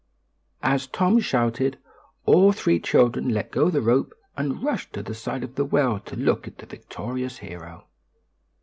[0.63, 1.77] As Tom shouted,
[2.25, 5.99] all three children let go the rope and rushed to the side of the well
[5.99, 7.85] to look at the victorious hero.